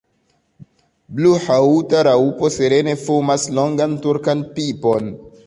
Bluhaŭta 1.19 2.01
raŭpo 2.09 2.51
serene 2.57 2.97
fumas 3.03 3.47
longan 3.61 3.95
turkan 4.09 4.45
pipon. 4.59 5.15